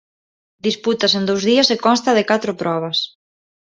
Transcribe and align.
Dispútase 0.67 1.15
en 1.19 1.25
dous 1.29 1.43
días 1.49 1.67
e 1.75 1.77
consta 1.85 2.11
de 2.17 2.27
catro 2.31 2.51
probas. 2.61 2.97